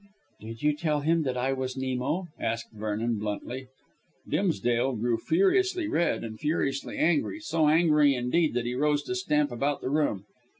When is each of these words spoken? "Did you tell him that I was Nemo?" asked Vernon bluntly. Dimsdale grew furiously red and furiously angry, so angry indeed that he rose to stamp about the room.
"Did 0.39 0.63
you 0.63 0.75
tell 0.75 1.01
him 1.01 1.21
that 1.25 1.37
I 1.37 1.53
was 1.53 1.77
Nemo?" 1.77 2.25
asked 2.39 2.71
Vernon 2.73 3.19
bluntly. 3.19 3.67
Dimsdale 4.27 4.93
grew 4.95 5.19
furiously 5.19 5.87
red 5.87 6.23
and 6.23 6.39
furiously 6.39 6.97
angry, 6.97 7.39
so 7.39 7.67
angry 7.67 8.15
indeed 8.15 8.55
that 8.55 8.65
he 8.65 8.73
rose 8.73 9.03
to 9.03 9.13
stamp 9.13 9.51
about 9.51 9.81
the 9.81 9.91
room. 9.91 10.25